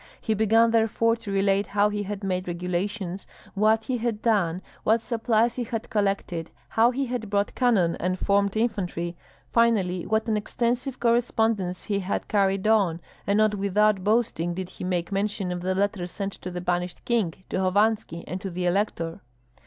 He 0.19 0.33
began 0.33 0.71
therefore 0.71 1.15
to 1.17 1.31
relate 1.31 1.67
how 1.67 1.89
he 1.89 2.01
had 2.01 2.23
made 2.23 2.47
regulations, 2.47 3.27
what 3.53 3.83
he 3.83 3.99
had 3.99 4.19
done, 4.19 4.63
what 4.83 5.03
supplies 5.03 5.57
he 5.57 5.63
had 5.63 5.91
collected, 5.91 6.49
how 6.69 6.89
he 6.89 7.05
had 7.05 7.29
brought 7.29 7.53
cannon, 7.53 7.95
and 7.97 8.17
formed 8.17 8.57
infantry, 8.57 9.15
finally 9.51 10.07
what 10.07 10.27
an 10.27 10.37
extensive 10.37 10.99
correspondence 10.99 11.83
he 11.83 11.99
had 11.99 12.27
carried 12.27 12.67
on; 12.67 12.99
and 13.27 13.37
not 13.37 13.53
without 13.53 14.03
boasting 14.03 14.55
did 14.55 14.71
he 14.71 14.83
make 14.83 15.11
mention 15.11 15.51
of 15.51 15.61
the 15.61 15.75
letters 15.75 16.09
sent 16.09 16.33
to 16.33 16.49
the 16.49 16.61
banished 16.61 17.05
king, 17.05 17.35
to 17.51 17.57
Hovanski, 17.57 18.23
and 18.27 18.41
to 18.41 18.49
the 18.49 18.65
elector. 18.65 19.21